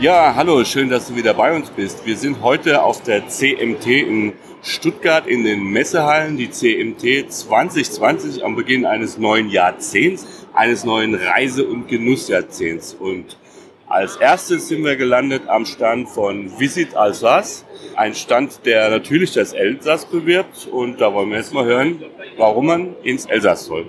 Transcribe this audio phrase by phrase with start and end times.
[0.00, 2.04] Ja, hallo, schön, dass du wieder bei uns bist.
[2.04, 8.56] Wir sind heute auf der CMT in Stuttgart in den Messehallen, die CMT 2020 am
[8.56, 12.94] Beginn eines neuen Jahrzehnts, eines neuen Reise- und Genussjahrzehnts.
[12.94, 13.38] Und
[13.86, 19.52] als erstes sind wir gelandet am Stand von Visit Alsace, ein Stand, der natürlich das
[19.52, 20.66] Elsass bewirbt.
[20.66, 22.02] Und da wollen wir jetzt mal hören,
[22.36, 23.86] warum man ins Elsass soll.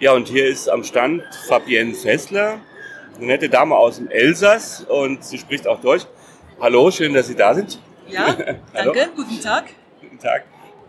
[0.00, 2.58] Ja, und hier ist am Stand Fabienne Fessler
[3.16, 6.06] eine nette Dame aus dem Elsass und sie spricht auch Deutsch.
[6.60, 7.78] Hallo, schön, dass Sie da sind.
[8.08, 8.34] Ja,
[8.72, 9.64] danke, guten Tag.
[10.00, 10.44] Guten Tag.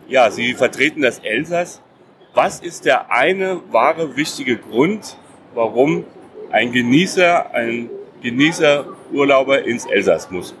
[0.08, 1.80] Ja, Sie vertreten das Elsass.
[2.34, 5.16] Was ist der eine wahre wichtige Grund,
[5.54, 6.04] warum
[6.50, 7.90] ein Genießer, ein
[8.22, 10.54] Genießer-Urlauber ins Elsass muss?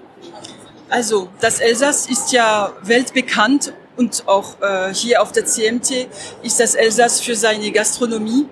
[0.90, 6.08] Also, das Elsass ist ja weltbekannt und auch äh, hier auf der CMT
[6.42, 8.46] ist das Elsass für seine Gastronomie,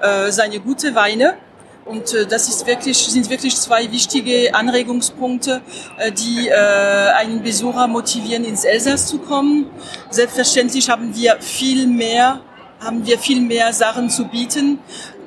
[0.00, 1.36] äh, seine gute Weine
[1.84, 5.60] und äh, das ist wirklich, sind wirklich zwei wichtige Anregungspunkte,
[5.98, 9.66] äh, die äh, einen Besucher motivieren, ins Elsass zu kommen.
[10.10, 12.40] Selbstverständlich haben wir viel mehr,
[12.80, 14.78] haben wir viel mehr Sachen zu bieten,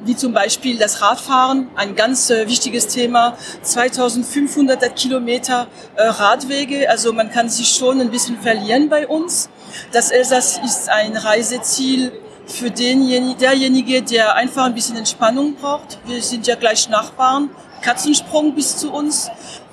[0.06, 3.38] wie zum Beispiel das Radfahren, ein ganz äh, wichtiges Thema.
[3.64, 9.50] 2500 Kilometer äh, Radwege, also man kann sich schon ein bisschen verlieren bei uns.
[9.92, 12.12] Das Elsass ist ein Reiseziel,
[12.48, 16.00] für denjenigen, derjenige, der einfach ein bisschen Entspannung braucht.
[16.06, 17.50] Wir sind ja gleich Nachbarn,
[17.82, 19.30] Katzensprung bis zu uns.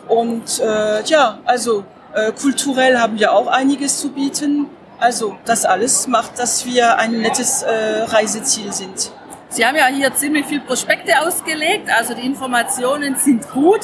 [0.09, 4.67] Und äh, ja, also äh, kulturell haben wir auch einiges zu bieten.
[4.99, 9.11] Also das alles macht, dass wir ein nettes äh, Reiseziel sind.
[9.49, 13.81] Sie haben ja hier ziemlich viel Prospekte ausgelegt, also die Informationen sind gut.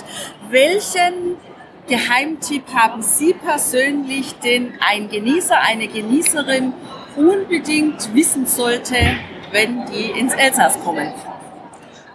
[0.48, 1.36] Welchen
[1.88, 6.72] Geheimtipp haben Sie persönlich, den ein Genießer, eine Genießerin
[7.18, 8.96] unbedingt wissen sollte,
[9.52, 11.12] wenn die ins Elsass kommen?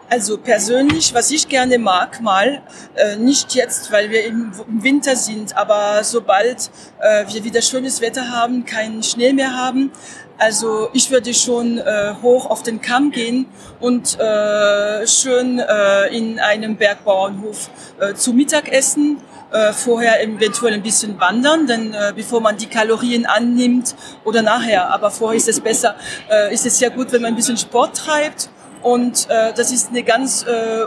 [0.10, 2.62] Also persönlich, was ich gerne mag, mal,
[2.94, 6.70] äh, nicht jetzt, weil wir im, Winter sind, aber sobald
[7.00, 9.92] äh, wir wieder schönes Wetter haben, keinen Schnee mehr haben,
[10.38, 13.46] also ich würde schon äh, hoch auf den Kamm gehen
[13.80, 19.18] und äh, schön äh, in einem Bergbauernhof äh, zu Mittag essen
[19.52, 24.90] äh, vorher eventuell ein bisschen wandern, denn äh, bevor man die Kalorien annimmt oder nachher,
[24.92, 25.96] aber vorher ist es besser,
[26.30, 28.50] äh, ist es sehr gut, wenn man ein bisschen Sport treibt
[28.82, 30.86] und äh, das ist eine ganz äh,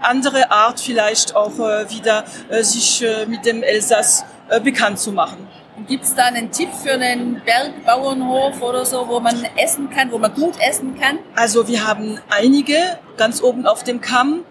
[0.00, 5.12] andere Art vielleicht auch äh, wieder äh, sich äh, mit dem Elsass äh, bekannt zu
[5.12, 5.46] machen.
[5.88, 10.18] Gibt es da einen Tipp für einen Bergbauernhof oder so, wo man essen kann, wo
[10.18, 11.18] man gut essen kann?
[11.34, 14.44] Also wir haben einige ganz oben auf dem Kamm.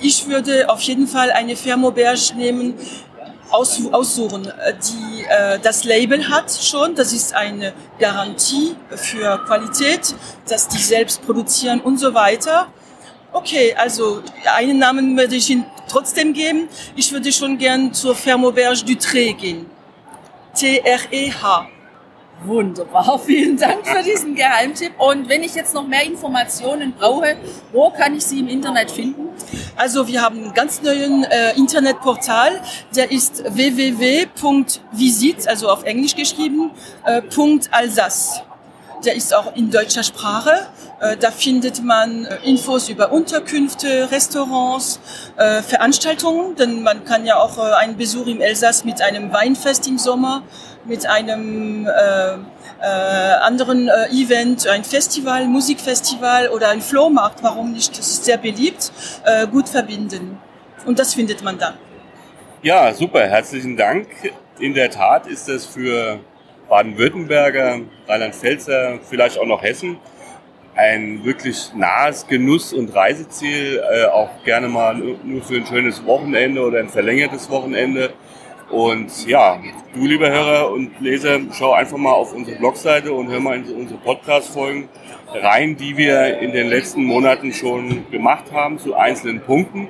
[0.00, 2.74] Ich würde auf jeden Fall eine Fermoberge nehmen,
[3.50, 4.50] aus, aussuchen,
[4.82, 6.94] die äh, das Label hat schon.
[6.94, 10.14] Das ist eine Garantie für Qualität,
[10.48, 12.68] dass die selbst produzieren und so weiter.
[13.32, 14.22] Okay, also
[14.56, 16.68] einen Namen würde ich Ihnen trotzdem geben.
[16.96, 19.66] Ich würde schon gern zur Fermoberge du Tré gehen.
[20.54, 21.68] T-R-E-H.
[22.44, 24.92] Wunderbar, vielen Dank für diesen Geheimtipp.
[24.98, 27.36] Und wenn ich jetzt noch mehr Informationen brauche,
[27.72, 29.28] wo kann ich sie im Internet finden?
[29.76, 32.60] Also wir haben einen ganz neuen äh, Internetportal,
[32.94, 36.70] der ist www.visit, also auf Englisch geschrieben,
[37.04, 37.22] äh,
[37.70, 38.42] Alsace.
[39.04, 40.66] Der ist auch in deutscher Sprache.
[41.04, 45.00] Äh, da findet man äh, Infos über Unterkünfte, Restaurants,
[45.36, 49.98] äh, Veranstaltungen, denn man kann ja auch einen Besuch im Elsass mit einem Weinfest im
[49.98, 50.42] Sommer
[50.86, 51.88] mit einem
[53.40, 58.92] anderen Event, ein Festival, Musikfestival oder ein Flohmarkt, warum nicht, das ist sehr beliebt,
[59.50, 60.38] gut verbinden.
[60.84, 61.72] Und das findet man da.
[62.62, 64.08] Ja, super, herzlichen Dank.
[64.58, 66.20] In der Tat ist das für
[66.68, 69.96] Baden-Württemberger, Rheinland-Pfälzer, vielleicht auch noch Hessen
[70.76, 76.62] ein wirklich nahes Genuss- und Reiseziel, äh, auch gerne mal nur für ein schönes Wochenende
[76.62, 78.12] oder ein verlängertes Wochenende.
[78.70, 79.58] Und ja,
[79.94, 83.72] du lieber Hörer und Leser, schau einfach mal auf unsere Blogseite und hör mal in
[83.74, 84.88] unsere Podcast-Folgen
[85.32, 89.88] rein, die wir in den letzten Monaten schon gemacht haben zu einzelnen Punkten.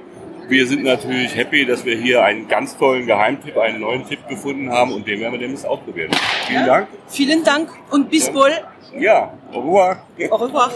[0.48, 4.70] Wir sind natürlich happy, dass wir hier einen ganz tollen Geheimtipp, einen neuen Tipp gefunden
[4.70, 6.10] haben und den werden wir demnächst ausprobieren.
[6.46, 6.88] Vielen Dank.
[7.08, 8.32] Vielen Dank und bis ja.
[8.32, 8.62] bald.
[8.98, 9.96] Ja, au revoir.
[10.30, 10.70] Au revoir.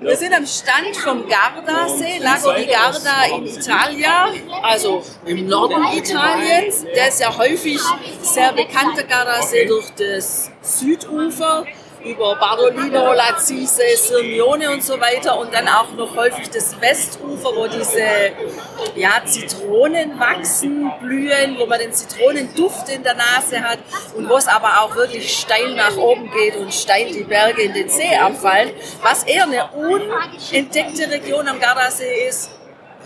[0.00, 4.28] Wir sind am Stand vom Gardasee, Lago di Garda in Italia,
[4.62, 6.84] also im Norden Italiens.
[6.94, 7.80] Der ist ja häufig
[8.22, 11.64] sehr bekannter Gardasee durch das Südufer
[12.08, 17.66] über Bardolino, Lazise, Sirmione und so weiter und dann auch noch häufig das Westufer, wo
[17.66, 18.32] diese
[18.94, 23.78] ja, Zitronen wachsen, blühen, wo man den Zitronenduft in der Nase hat
[24.14, 27.74] und wo es aber auch wirklich steil nach oben geht und steil die Berge in
[27.74, 28.70] den See abfallen,
[29.02, 32.50] was eher eine unentdeckte Region am Gardasee ist,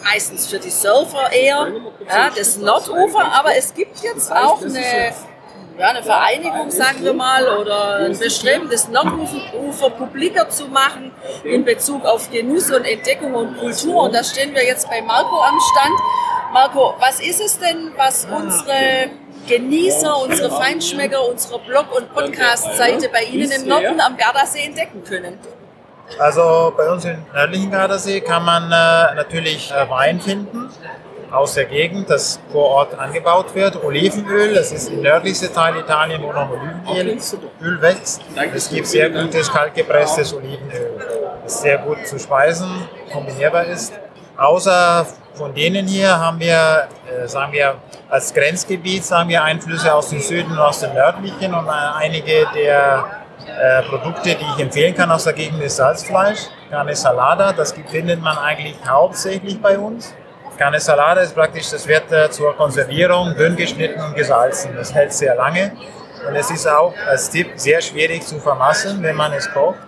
[0.04, 1.72] meistens für die Surfer eher,
[2.08, 5.12] ja, das Nordufer, aber es gibt jetzt auch eine
[5.78, 11.12] ja, eine Vereinigung, sagen wir mal, oder ein Bestreben, das Nordufer publiker zu machen
[11.44, 14.04] in Bezug auf Genuss und Entdeckung und Kultur.
[14.04, 16.00] Und da stehen wir jetzt bei Marco am Stand.
[16.52, 19.10] Marco, was ist es denn, was unsere
[19.48, 25.38] Genießer, unsere Feinschmecker, unsere Blog- und Podcast-Seite bei Ihnen im Norden am Gardasee entdecken können?
[26.18, 30.68] Also bei uns im nördlichen Gardasee kann man äh, natürlich äh, Wein finden
[31.32, 33.82] aus der Gegend, das vor Ort angebaut wird.
[33.82, 37.18] Olivenöl, das ist der nördlichste Teil Italien, wo noch Olivenöl
[37.62, 38.20] Öl wächst.
[38.54, 41.00] Es gibt sehr gutes kaltgepresstes Olivenöl,
[41.42, 42.68] das sehr gut zu speisen,
[43.12, 43.92] kombinierbar ist.
[44.36, 47.76] Außer von denen hier haben wir, äh, sagen wir,
[48.08, 53.04] als Grenzgebiet sagen wir Einflüsse aus dem Süden und aus dem nördlichen und einige der
[53.46, 56.40] äh, Produkte, die ich empfehlen kann aus der Gegend ist Salzfleisch,
[56.70, 60.14] Carne Salada, das findet man eigentlich hauptsächlich bei uns.
[60.62, 64.70] Carne ist praktisch, das wird äh, zur Konservierung dünn geschnitten und gesalzen.
[64.76, 65.72] Das hält sehr lange
[66.28, 69.80] und es ist auch als Tipp sehr schwierig zu vermasseln, wenn man es kocht.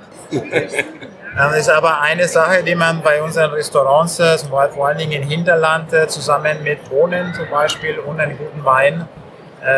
[1.37, 5.29] Das ist aber eine Sache, die man bei unseren Restaurants, äh, vor allen Dingen im
[5.29, 9.09] Hinterland, äh, zusammen mit Bohnen zum Beispiel und einem guten Wein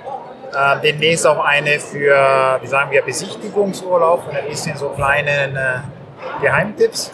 [0.54, 5.80] äh, demnächst auch eine für, wie sagen wir, Besichtigungsurlaub und ein bisschen so kleine äh,
[6.42, 7.10] Geheimtipps,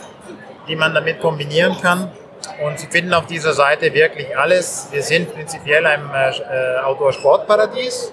[0.67, 2.11] die man damit kombinieren kann.
[2.64, 4.88] Und Sie finden auf dieser Seite wirklich alles.
[4.90, 8.12] Wir sind prinzipiell ein äh, Outdoor-Sportparadies,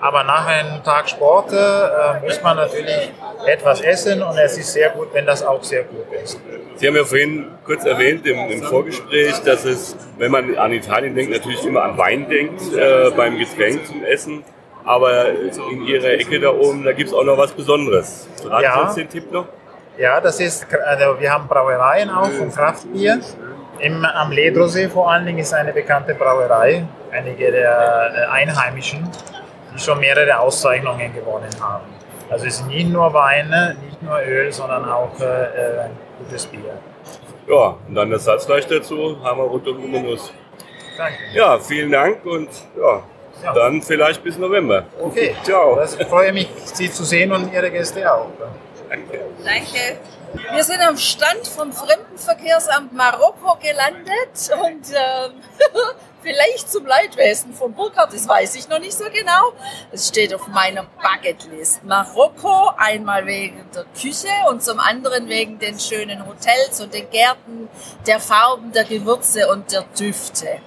[0.00, 3.12] aber nach einem Tag Sport äh, muss man natürlich
[3.46, 6.40] etwas essen und es ist sehr gut, wenn das auch sehr gut ist.
[6.76, 11.14] Sie haben ja vorhin kurz erwähnt im, im Vorgespräch, dass es, wenn man an Italien
[11.14, 14.44] denkt, natürlich immer an Wein denkt äh, beim Getränk zum Essen.
[14.84, 18.28] Aber in Ihrer Ecke da oben, da gibt es auch noch was Besonderes.
[18.44, 18.74] Raten ja.
[18.74, 19.46] Sie uns den Tipp noch?
[19.96, 23.20] Ja, das ist, also wir haben Brauereien auch von Kraftbier.
[23.78, 29.08] Im, am Ledrosee vor allen Dingen ist eine bekannte Brauerei, einige der äh, Einheimischen,
[29.74, 31.84] die schon mehrere Auszeichnungen gewonnen haben.
[32.30, 35.88] Also es sind nicht nur Weine, nicht nur Öl, sondern auch äh, äh
[36.18, 36.78] gutes Bier.
[37.46, 40.32] Ja, und dann das Salzfleisch dazu, haben wir um die Genuss.
[40.96, 41.18] Danke.
[41.34, 43.02] Ja, vielen Dank und ja,
[43.42, 44.84] ja, dann vielleicht bis November.
[45.00, 45.82] Okay, ciao.
[45.82, 48.28] Ich freue mich, Sie zu sehen und Ihre Gäste auch.
[48.88, 49.20] Danke.
[49.44, 49.98] Danke.
[50.34, 55.32] Wir sind am Stand vom Fremdenverkehrsamt Marokko gelandet und ähm,
[56.22, 59.52] vielleicht zum Leidwesen von Burkhardt, das weiß ich noch nicht so genau.
[59.92, 61.84] Es steht auf meiner Bucketlist.
[61.84, 67.68] Marokko, einmal wegen der Küche und zum anderen wegen den schönen Hotels und den Gärten,
[68.06, 70.58] der Farben, der Gewürze und der Düfte.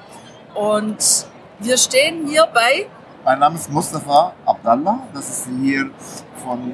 [0.54, 1.26] Und
[1.60, 2.88] wir stehen hier bei...
[3.26, 5.92] Mein Name ist Mustafa Abdallah, das ist hier
[6.42, 6.74] von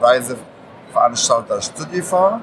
[0.00, 0.38] Reise
[0.92, 2.40] Veranstalter Studifa.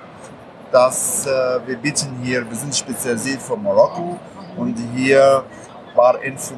[0.71, 4.19] Das, äh, wir bieten hier, wir sind spezialisiert von Marokko
[4.57, 5.43] und hier
[5.95, 6.53] war Info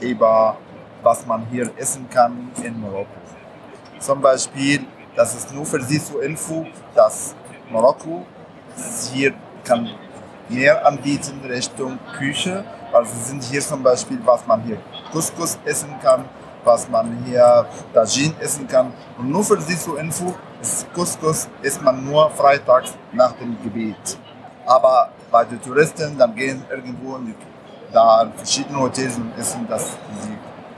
[0.00, 0.56] über,
[1.02, 3.20] was man hier essen kann in Marokko.
[3.98, 7.34] Zum Beispiel, das ist nur für Sie zur Info, dass
[7.70, 8.26] Marokko
[9.12, 9.32] hier
[9.64, 9.88] kann
[10.48, 14.78] mehr anbieten Richtung Küche, weil sie sind hier zum Beispiel, was man hier
[15.12, 16.24] Couscous essen kann,
[16.64, 18.92] was man hier Tajin essen kann.
[19.18, 20.34] Und nur für Sie zur Info,
[20.94, 24.18] Couscous isst man nur freitags nach dem Gebet.
[24.64, 27.34] Aber bei den Touristen, dann gehen irgendwo in die,
[27.92, 29.96] da in verschiedene Hotels und essen das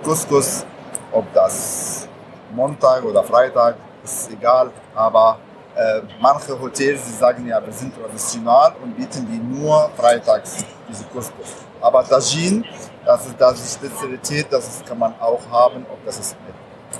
[0.02, 0.66] Couscous,
[1.12, 2.08] ob das
[2.54, 4.70] Montag oder Freitag, ist egal.
[4.94, 5.38] Aber
[5.74, 11.04] äh, manche Hotels, die sagen ja, wir sind traditional und bieten die nur freitags, diese
[11.04, 11.66] Couscous.
[11.80, 12.64] Aber Tajin,
[13.04, 16.36] das ist, das ist Spezialität, das ist, kann man auch haben, ob das ist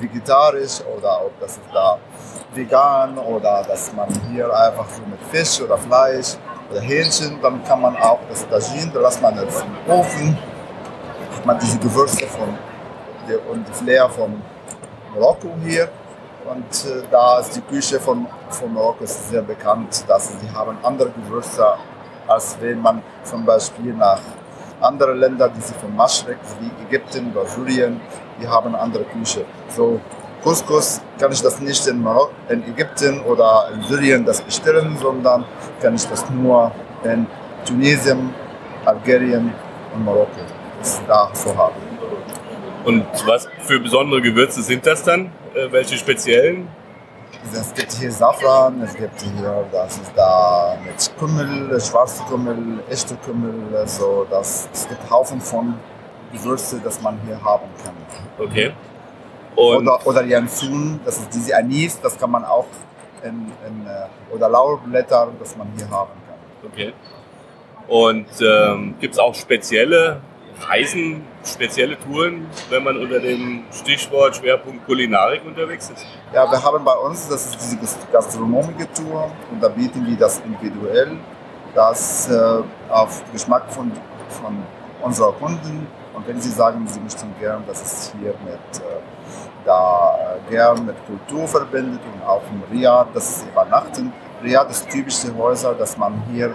[0.00, 1.99] vegetarisch oder ob das ist da
[2.55, 6.37] vegan oder dass man hier einfach so mit Fisch oder Fleisch
[6.71, 10.38] oder Hähnchen, dann kann man auch das Tajin, da lässt man das im Ofen,
[11.37, 12.49] hat man diese Gewürze von,
[13.50, 14.43] und die Flair von
[15.14, 15.88] Marokko hier.
[16.45, 21.11] Und äh, da ist die Küche von, von Marokko sehr bekannt, dass sie haben andere
[21.11, 21.67] Gewürze,
[22.26, 24.21] als wenn man zum Beispiel nach
[24.81, 28.00] anderen Ländern, die sind von Maschrek, wie Ägypten oder Syrien,
[28.40, 29.45] die haben andere Küche.
[29.68, 30.00] So
[30.42, 35.45] Couscous kann ich das nicht in, Marok in Ägypten oder in Syrien das bestellen, sondern
[35.80, 36.71] kann ich das nur
[37.04, 37.26] in
[37.66, 38.33] Tunesien,
[38.85, 39.52] Algerien
[39.95, 40.40] und Marokko
[41.07, 41.75] da so haben.
[42.85, 45.33] Und was für besondere Gewürze sind das dann?
[45.54, 46.68] Äh, welche speziellen?
[47.52, 53.16] Es gibt hier Safran, es gibt hier, das ist da mit Kümmel, schwarze Kümmel, echte
[53.16, 55.75] Kümmel, so das, es gibt Haufen von
[56.32, 57.94] Gewürze, das man hier haben kann.
[58.38, 58.73] Okay.
[59.56, 62.66] Und oder, oder Jansun, das ist diese Anis, das kann man auch
[63.25, 66.70] in, in äh, oder Laurblätter, das man hier haben kann.
[66.70, 66.92] Okay.
[67.88, 70.20] Und ähm, gibt es auch spezielle
[70.66, 76.04] Reisen, spezielle Touren, wenn man unter dem Stichwort Schwerpunkt Kulinarik unterwegs ist?
[76.32, 80.40] Ja, wir haben bei uns, das ist diese gastronomische Tour und da bieten wir das
[80.40, 81.16] individuell,
[81.75, 83.92] das äh, auf Geschmack von,
[84.28, 84.62] von
[85.02, 85.87] unserer Kunden.
[86.19, 89.01] Und wenn sie sagen, sie möchten gern, dass es hier mit, äh,
[89.65, 94.13] da, äh, gern mit Kultur verbindet und auch im Riyadh, das ist Übernachten.
[94.43, 96.53] Riyadh ist typische Häuser, dass man hier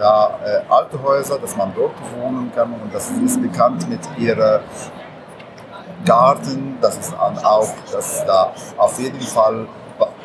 [0.00, 4.60] ja, äh, alte Häuser, dass man dort wohnen kann und das ist bekannt mit ihrem
[6.06, 9.66] Garten, das ist auch, dass da auf jeden Fall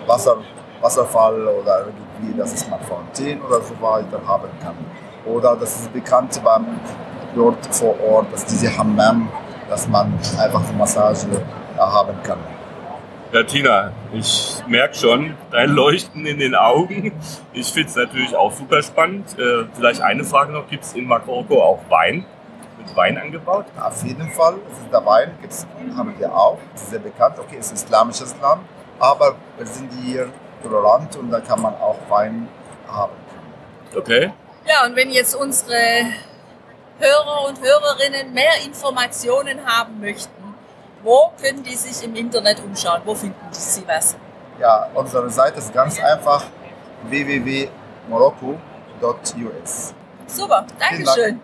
[0.08, 0.38] Wasser,
[0.80, 4.76] Wasserfall oder irgendwie, dass es man Fontänen oder so weiter haben kann.
[5.26, 6.80] Oder das ist bekannt beim
[7.36, 9.30] dort vor Ort, dass diese Hammam,
[9.70, 11.28] dass man einfach eine Massage
[11.78, 12.40] haben kann.
[13.32, 17.12] Ja, Tina, ich merke schon dein Leuchten in den Augen.
[17.54, 19.38] Ich finde es natürlich auch super spannend.
[19.38, 22.26] Äh, vielleicht eine Frage noch: Gibt es in Marokko auch Wein?
[22.78, 23.66] Wird Wein angebaut?
[23.80, 24.56] Auf jeden Fall.
[24.92, 26.58] Der Wein gibt's, haben wir auch.
[26.74, 27.36] Das ist sehr bekannt.
[27.38, 28.62] Okay, es ist ein islamisches Land,
[28.98, 30.30] aber wir sind hier
[30.64, 32.48] tolerant und da kann man auch Wein
[32.88, 33.14] haben.
[33.96, 34.32] Okay.
[34.68, 35.78] Ja, und wenn jetzt unsere
[37.00, 40.56] Hörer und Hörerinnen mehr Informationen haben möchten,
[41.02, 43.02] wo können die sich im Internet umschauen?
[43.06, 44.18] Wo finden sie was?
[44.60, 46.44] Ja, unsere Seite ist ganz einfach
[47.04, 49.94] www.morocco.us.
[50.28, 51.40] Super, Dankeschön.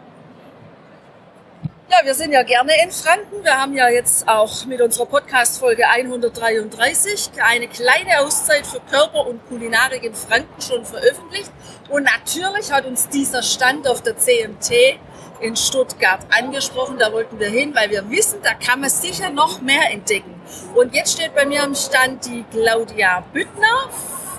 [1.87, 3.43] Ja, wir sind ja gerne in Franken.
[3.43, 9.47] Wir haben ja jetzt auch mit unserer Podcast-Folge 133 eine kleine Auszeit für Körper und
[9.47, 11.51] Kulinarik in Franken schon veröffentlicht.
[11.89, 14.99] Und natürlich hat uns dieser Stand auf der CMT
[15.39, 16.97] in Stuttgart angesprochen.
[16.97, 20.33] Da wollten wir hin, weil wir wissen, da kann man sicher noch mehr entdecken.
[20.75, 23.89] Und jetzt steht bei mir am Stand die Claudia Büttner,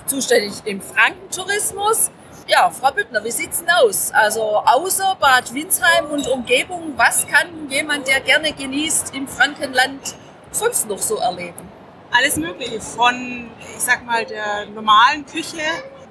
[0.05, 2.11] zuständig im Frankentourismus.
[2.47, 4.11] Ja, Frau Büttner, wie sieht's denn aus?
[4.13, 10.15] Also außer Bad Windsheim und Umgebung, was kann jemand, der gerne genießt, im Frankenland
[10.51, 11.69] sonst noch so erleben?
[12.09, 15.61] Alles Mögliche, von, ich sag mal, der normalen Küche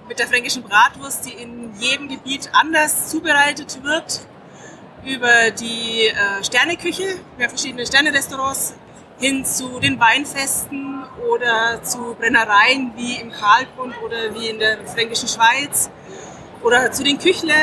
[0.08, 4.20] mit der fränkischen Bratwurst, die in jedem Gebiet anders zubereitet wird,
[5.06, 7.04] über die äh, Sterneküche,
[7.36, 8.74] wir haben verschiedene Sternerestaurants,
[9.18, 15.28] hin zu den Weinfesten oder zu Brennereien wie im Karlgrund oder wie in der fränkischen
[15.28, 15.88] Schweiz
[16.62, 17.54] oder zu den Küchle,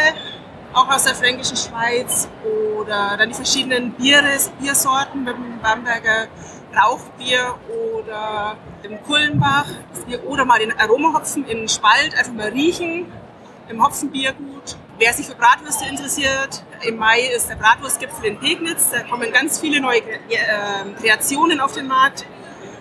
[0.74, 6.28] auch aus der fränkischen Schweiz oder dann die verschiedenen Bieres, Biersorten mit dem Bamberger
[6.76, 7.56] Rauchbier
[7.94, 9.68] oder dem Kullenbach
[10.26, 13.12] oder mal den Aromahopfen in Spalt einfach mal riechen
[13.70, 14.78] im Hopfenbiergut.
[15.00, 18.92] Wer sich für Bratwürste interessiert, im Mai ist der Bratwurstgipfel in Pegnitz.
[18.92, 22.26] Da kommen ganz viele neue ähm, Kreationen auf den Markt,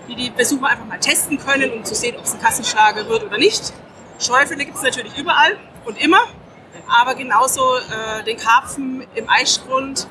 [0.09, 3.25] die die Besucher einfach mal testen können, um zu sehen, ob es ein Kassenschlager wird
[3.25, 3.73] oder nicht.
[4.19, 6.21] Schäufele gibt es natürlich überall und immer,
[6.87, 10.07] aber genauso äh, den Karpfen im Eichgrund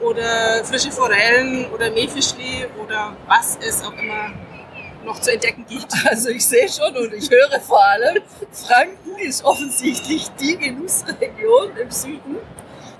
[0.00, 4.30] oder frische Forellen oder Meerfischli oder was es auch immer
[5.04, 5.92] noch zu entdecken gibt.
[6.08, 11.90] Also ich sehe schon und ich höre vor allem, Franken ist offensichtlich die Genussregion im
[11.90, 12.36] Süden.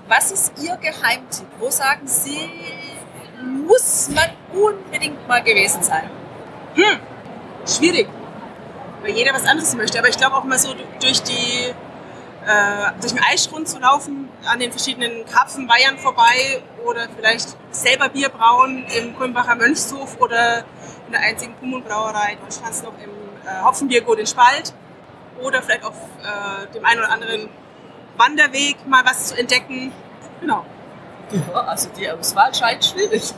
[0.07, 1.47] Was ist Ihr Geheimtipp?
[1.59, 2.49] Wo sagen Sie,
[3.41, 6.09] muss man unbedingt mal gewesen sein?
[6.75, 6.99] Hm,
[7.65, 8.07] schwierig,
[9.01, 9.99] weil jeder was anderes möchte.
[9.99, 11.73] Aber ich glaube auch mal so durch die
[12.45, 18.29] äh, durch den Eichgrund zu laufen, an den verschiedenen Karpfenweihern vorbei oder vielleicht selber Bier
[18.29, 20.63] brauen im Kulmbacher Mönchshof oder
[21.05, 23.09] in der einzigen Kommunbrauerei Deutschlands noch im
[23.45, 24.73] äh, Hopfenbiergut in Spalt.
[25.41, 27.49] oder vielleicht auf äh, dem einen oder anderen
[28.17, 29.91] Wanderweg mal was zu entdecken.
[30.41, 30.65] Genau.
[31.31, 33.33] Ja, also die Auswahl scheint schwierig.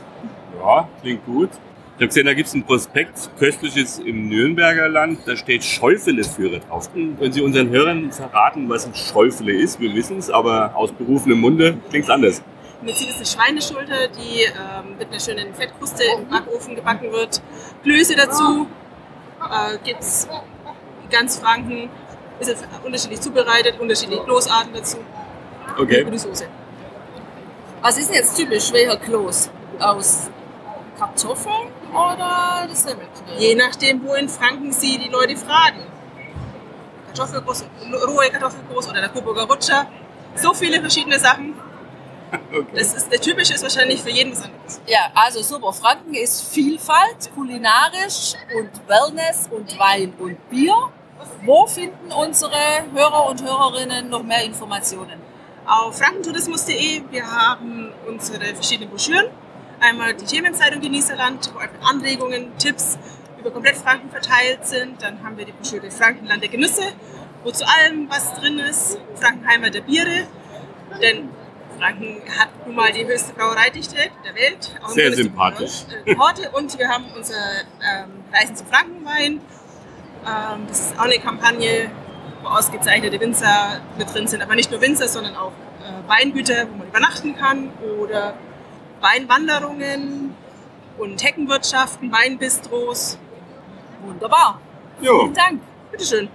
[0.60, 1.50] Ja, klingt gut.
[1.52, 6.60] Ich habe gesehen, da gibt es ein Prospekt, köstliches im Nürnberger Land, da steht Schäufele-Führer
[6.60, 6.92] drauf.
[6.92, 9.80] Können Sie unseren Hörern verraten, was ein Schäufele ist?
[9.80, 12.42] Wir wissen es, aber aus berufenem Munde klingt es anders.
[12.86, 17.42] Prinzip ist eine Schweineschulter, die ähm, mit einer schönen Fettkruste im Backofen gebacken wird.
[17.82, 18.68] Klöße dazu
[19.40, 20.28] äh, gibt es
[21.10, 21.90] ganz Franken.
[22.38, 24.98] Ist jetzt unterschiedlich zubereitet, unterschiedliche Kloßarten dazu.
[25.76, 26.04] Okay.
[26.04, 26.46] Gute Soße.
[27.82, 28.72] Was ist denn jetzt typisch?
[28.72, 29.50] Welcher Kloß?
[29.80, 30.30] Aus
[30.98, 33.38] Kartoffeln oder das Semmelknödel?
[33.38, 35.82] Je nachdem, wo in Franken Sie die Leute fragen.
[37.08, 37.64] Kartoffelgroß,
[38.06, 39.86] rohe Kartoffelgroß oder der Coburger Rutscher.
[40.36, 41.54] So viele verschiedene Sachen.
[42.74, 44.80] Das ist, der typische ist wahrscheinlich für jeden was anderes.
[44.86, 45.72] Ja, also super.
[45.72, 50.74] Franken ist Vielfalt, kulinarisch und Wellness und Wein und Bier.
[51.44, 52.52] Wo finden unsere
[52.92, 55.20] Hörer und Hörerinnen noch mehr Informationen?
[55.66, 59.26] Auf frankentourismus.de, wir haben unsere verschiedenen Broschüren.
[59.80, 62.98] Einmal die Themenzeitung Genießerland, wo einfach Anregungen, Tipps
[63.38, 65.02] über komplett Franken verteilt sind.
[65.02, 66.82] Dann haben wir die Broschüre Frankenland der Genüsse,
[67.44, 68.98] wo zu allem was drin ist.
[69.14, 70.26] Frankenheimer der Biere.
[71.02, 71.28] Denn
[71.78, 74.74] Franken hat nun mal die höchste Brauereidichte der Welt.
[74.82, 75.84] Auch Sehr sympathisch.
[76.04, 76.50] Äh, Horte.
[76.50, 79.40] Und wir haben unser ähm, Reisen zum Frankenwein.
[80.26, 81.90] Ähm, das ist auch eine Kampagne,
[82.42, 84.42] wo ausgezeichnete Winzer mit drin sind.
[84.42, 87.70] Aber nicht nur Winzer, sondern auch äh, Weingüter, wo man übernachten kann.
[88.00, 88.34] Oder
[89.00, 90.34] Weinwanderungen
[90.98, 93.18] und Heckenwirtschaften, Weinbistros.
[94.02, 94.60] Wunderbar.
[95.00, 95.20] Jo.
[95.20, 95.60] Vielen Dank.
[95.92, 96.28] Bitteschön.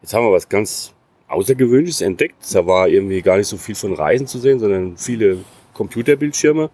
[0.00, 0.94] Jetzt haben wir was ganz
[1.28, 2.36] Außergewöhnliches entdeckt.
[2.52, 5.44] Da war irgendwie gar nicht so viel von Reisen zu sehen, sondern viele
[5.74, 6.70] Computerbildschirme.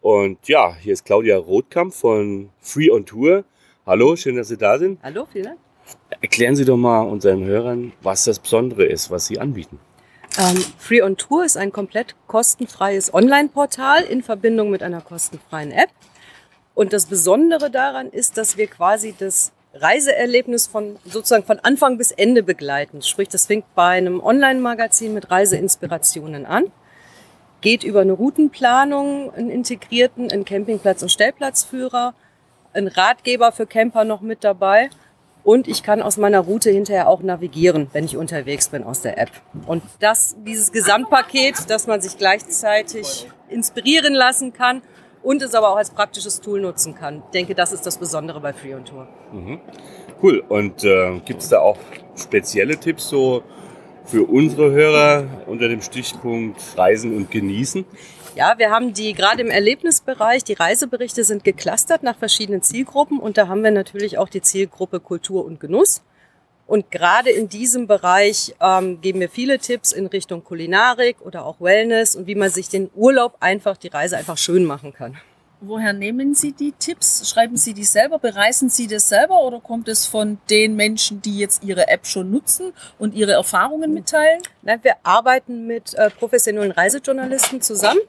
[0.00, 3.44] Und ja, hier ist Claudia Rothkamp von Free on Tour.
[3.86, 4.98] Hallo, schön, dass Sie da sind.
[5.02, 5.58] Hallo, vielen Dank.
[6.20, 9.78] Erklären Sie doch mal unseren Hörern, was das Besondere ist, was Sie anbieten.
[10.38, 15.90] Ähm, Free on Tour ist ein komplett kostenfreies Online-Portal in Verbindung mit einer kostenfreien App.
[16.74, 22.10] Und das Besondere daran ist, dass wir quasi das Reiseerlebnis von sozusagen von Anfang bis
[22.10, 23.02] Ende begleiten.
[23.02, 26.64] Sprich, das fängt bei einem Online-Magazin mit Reiseinspirationen an,
[27.60, 32.14] geht über eine Routenplanung, einen integrierten, einen Campingplatz- und Stellplatzführer,
[32.72, 34.90] einen Ratgeber für Camper noch mit dabei
[35.44, 39.18] und ich kann aus meiner Route hinterher auch navigieren, wenn ich unterwegs bin aus der
[39.18, 39.30] App.
[39.66, 44.82] Und das, dieses Gesamtpaket, dass man sich gleichzeitig inspirieren lassen kann
[45.28, 47.22] und es aber auch als praktisches Tool nutzen kann.
[47.26, 49.06] Ich denke, das ist das Besondere bei Free on Tour.
[50.22, 50.42] Cool.
[50.48, 51.76] Und äh, gibt es da auch
[52.16, 53.42] spezielle Tipps so
[54.06, 57.84] für unsere Hörer unter dem Stichpunkt Reisen und Genießen?
[58.36, 63.36] Ja, wir haben die gerade im Erlebnisbereich, die Reiseberichte sind geclustert nach verschiedenen Zielgruppen und
[63.36, 66.00] da haben wir natürlich auch die Zielgruppe Kultur und Genuss.
[66.68, 71.62] Und gerade in diesem Bereich ähm, geben wir viele Tipps in Richtung Kulinarik oder auch
[71.62, 75.16] Wellness und wie man sich den Urlaub einfach, die Reise einfach schön machen kann.
[75.62, 77.28] Woher nehmen Sie die Tipps?
[77.28, 78.18] Schreiben Sie die selber?
[78.18, 82.30] Bereisen Sie das selber oder kommt es von den Menschen, die jetzt Ihre App schon
[82.30, 84.42] nutzen und ihre Erfahrungen mitteilen?
[84.60, 88.00] Nein, wir arbeiten mit äh, professionellen Reisejournalisten zusammen.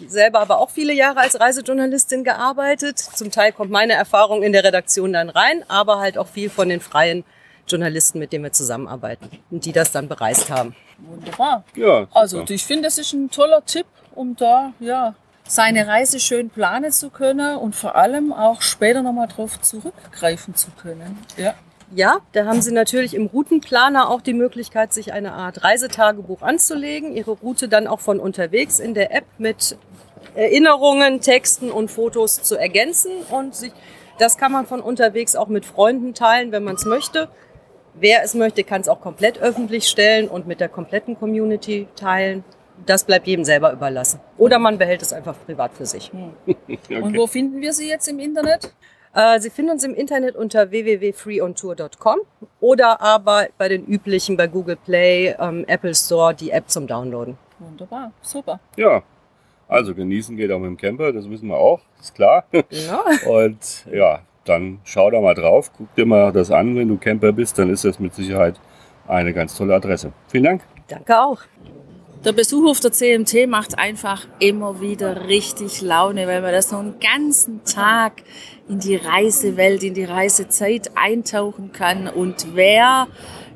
[0.00, 2.98] Ich selber aber auch viele Jahre als Reisejournalistin gearbeitet.
[2.98, 6.68] Zum Teil kommt meine Erfahrung in der Redaktion dann rein, aber halt auch viel von
[6.68, 7.24] den freien
[7.68, 10.74] Journalisten, mit denen wir zusammenarbeiten und die das dann bereist haben.
[10.98, 11.64] Wunderbar.
[11.74, 12.00] Ja.
[12.00, 12.16] super.
[12.16, 15.14] Also ich finde, das ist ein toller Tipp, um da ja
[15.48, 20.70] seine Reise schön planen zu können und vor allem auch später nochmal drauf zurückgreifen zu
[20.72, 21.18] können.
[21.36, 21.54] Ja.
[21.94, 27.16] Ja, da haben Sie natürlich im Routenplaner auch die Möglichkeit, sich eine Art Reisetagebuch anzulegen,
[27.16, 29.78] Ihre Route dann auch von unterwegs in der App mit
[30.34, 33.10] Erinnerungen, Texten und Fotos zu ergänzen.
[33.30, 33.72] Und sich,
[34.18, 37.30] das kann man von unterwegs auch mit Freunden teilen, wenn man es möchte.
[38.00, 42.44] Wer es möchte, kann es auch komplett öffentlich stellen und mit der kompletten Community teilen.
[42.86, 44.20] Das bleibt jedem selber überlassen.
[44.36, 46.12] Oder man behält es einfach privat für sich.
[46.90, 48.72] Und wo finden wir Sie jetzt im Internet?
[49.14, 52.20] Äh, Sie finden uns im Internet unter www.freeontour.com
[52.60, 57.36] oder aber bei den üblichen bei Google Play, ähm, Apple Store die App zum Downloaden.
[57.58, 58.60] Wunderbar, super.
[58.76, 59.02] Ja.
[59.66, 62.44] Also genießen geht auch mit dem Camper, das wissen wir auch, ist klar.
[62.70, 63.04] Ja.
[63.26, 67.32] Und ja, dann schau da mal drauf, guck dir mal das an, wenn du Camper
[67.32, 68.60] bist, dann ist das mit Sicherheit
[69.06, 70.12] eine ganz tolle Adresse.
[70.28, 70.62] Vielen Dank.
[70.88, 71.40] Danke auch.
[72.24, 76.76] Der Besuch auf der CMT macht einfach immer wieder richtig Laune, weil man da so
[76.76, 78.24] einen ganzen Tag
[78.68, 82.08] in die Reisewelt, in die Reisezeit eintauchen kann.
[82.08, 83.06] Und wer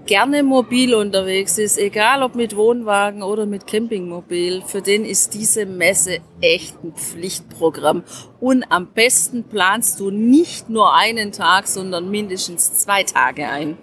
[0.06, 5.66] gerne mobil unterwegs ist, egal ob mit Wohnwagen oder mit Campingmobil, für den ist diese
[5.66, 8.02] Messe echt ein Pflichtprogramm.
[8.40, 13.76] Und am besten planst du nicht nur einen Tag, sondern mindestens zwei Tage ein.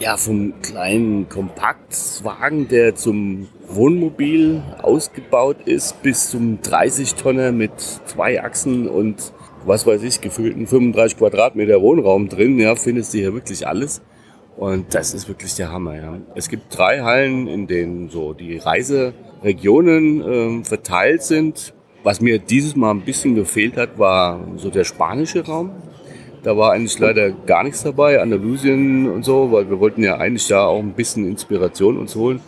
[0.00, 7.72] Ja, vom kleinen Kompaktwagen, der zum Wohnmobil ausgebaut ist, bis zum 30-Tonner mit
[8.06, 9.32] zwei Achsen und
[9.66, 14.02] was weiß ich, gefühlten 35 Quadratmeter Wohnraum drin, ja, findest du hier wirklich alles.
[14.56, 15.96] Und das ist wirklich der Hammer.
[15.96, 16.18] Ja.
[16.34, 21.74] Es gibt drei Hallen, in denen so die Reiseregionen äh, verteilt sind.
[22.04, 25.70] Was mir dieses Mal ein bisschen gefehlt hat, war so der spanische Raum.
[26.42, 30.46] Da war eigentlich leider gar nichts dabei, Andalusien und so, weil wir wollten ja eigentlich
[30.46, 32.40] da auch ein bisschen Inspiration uns holen.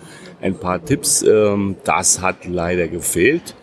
[0.42, 3.56] Ein paar Tipps, ähm, das hat leider gefehlt.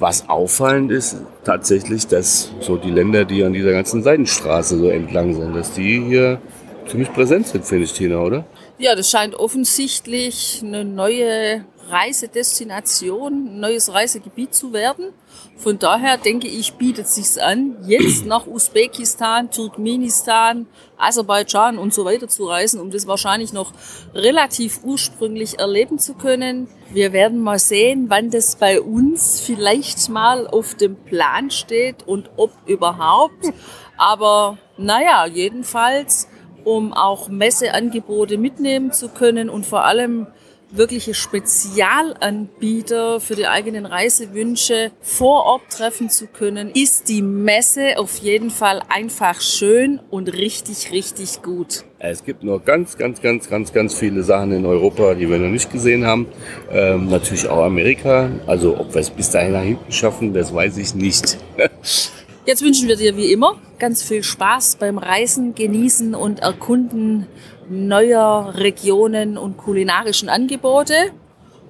[0.00, 5.34] Was auffallend ist tatsächlich, dass so die Länder, die an dieser ganzen Seidenstraße so entlang
[5.34, 6.40] sind, dass die hier
[6.88, 8.44] ziemlich präsent sind, finde ich, Tina, oder?
[8.78, 15.12] Ja, das scheint offensichtlich eine neue Reisedestination, ein neues Reisegebiet zu werden.
[15.56, 22.28] Von daher denke ich, bietet sich's an, jetzt nach Usbekistan, Turkmenistan, Aserbaidschan und so weiter
[22.28, 23.72] zu reisen, um das wahrscheinlich noch
[24.14, 26.68] relativ ursprünglich erleben zu können.
[26.92, 32.30] Wir werden mal sehen, wann das bei uns vielleicht mal auf dem Plan steht und
[32.36, 33.52] ob überhaupt.
[33.96, 36.28] Aber naja, jedenfalls,
[36.64, 40.28] um auch Messeangebote mitnehmen zu können und vor allem
[40.70, 48.18] wirkliche Spezialanbieter für die eigenen Reisewünsche vor Ort treffen zu können, ist die Messe auf
[48.18, 51.84] jeden Fall einfach schön und richtig, richtig gut.
[51.98, 55.48] Es gibt noch ganz, ganz, ganz, ganz, ganz viele Sachen in Europa, die wir noch
[55.48, 56.26] nicht gesehen haben.
[56.70, 58.30] Ähm, natürlich auch Amerika.
[58.46, 61.38] Also ob wir es bis dahin nach hinten schaffen, das weiß ich nicht.
[62.48, 67.26] Jetzt wünschen wir dir wie immer ganz viel Spaß beim Reisen, Genießen und Erkunden
[67.68, 70.94] neuer Regionen und kulinarischen Angebote.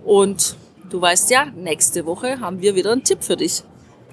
[0.04, 0.54] Und
[0.88, 3.64] du weißt ja, nächste Woche haben wir wieder einen Tipp für dich.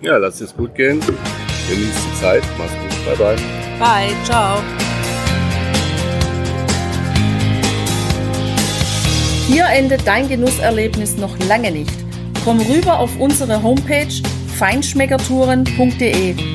[0.01, 1.01] Ja, lass es gut gehen.
[1.01, 2.41] Genieß die Zeit.
[2.57, 2.89] Mach's gut.
[3.05, 3.35] Bye, bye.
[3.77, 4.15] Bye.
[4.23, 4.57] Ciao.
[9.47, 11.93] Hier endet dein Genusserlebnis noch lange nicht.
[12.43, 14.09] Komm rüber auf unsere Homepage
[14.57, 16.54] feinschmeckertouren.de